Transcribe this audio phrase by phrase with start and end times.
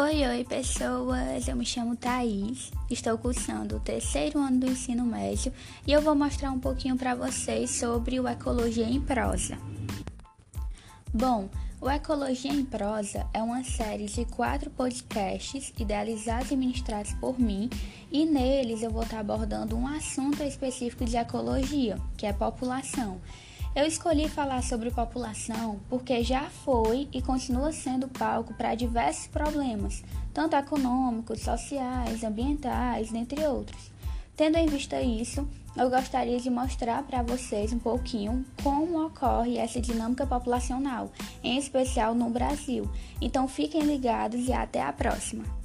[0.00, 1.48] Oi, oi, pessoas!
[1.48, 5.52] Eu me chamo Thaís, estou cursando o terceiro ano do ensino médio
[5.84, 9.58] e eu vou mostrar um pouquinho para vocês sobre o Ecologia em Prosa.
[11.12, 11.48] Bom,
[11.80, 17.68] o Ecologia em Prosa é uma série de quatro podcasts idealizados e ministrados por mim,
[18.12, 23.20] e neles eu vou estar abordando um assunto específico de ecologia, que é população.
[23.78, 30.02] Eu escolhi falar sobre população porque já foi e continua sendo palco para diversos problemas,
[30.34, 33.92] tanto econômicos, sociais, ambientais, dentre outros.
[34.36, 39.80] Tendo em vista isso, eu gostaria de mostrar para vocês um pouquinho como ocorre essa
[39.80, 41.12] dinâmica populacional,
[41.44, 42.90] em especial no Brasil.
[43.20, 45.57] Então fiquem ligados e até a próxima!